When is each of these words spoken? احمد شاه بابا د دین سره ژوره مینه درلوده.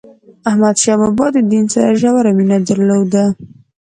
احمد 0.49 0.75
شاه 0.83 0.97
بابا 1.01 1.25
د 1.33 1.37
دین 1.51 1.65
سره 1.73 1.91
ژوره 2.01 2.31
مینه 2.37 2.57
درلوده. 2.67 3.25